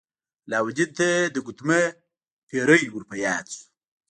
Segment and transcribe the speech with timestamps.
[0.45, 1.83] علاوالدین ته د ګوتمۍ
[2.47, 3.63] پیری ور په یاد شو.